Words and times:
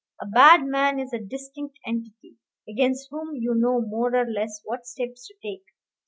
A 0.19 0.25
bad 0.25 0.65
man 0.65 0.97
is 0.97 1.13
a 1.13 1.19
distinct 1.19 1.77
entity, 1.85 2.33
against 2.67 3.09
whom 3.11 3.35
you 3.35 3.53
know 3.53 3.79
more 3.79 4.15
or 4.15 4.25
less 4.27 4.59
what 4.63 4.87
steps 4.87 5.27
to 5.27 5.35
take. 5.43 5.61